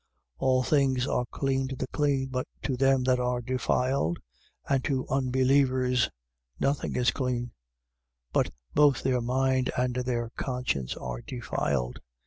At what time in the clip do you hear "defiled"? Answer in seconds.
3.39-4.17, 11.21-11.99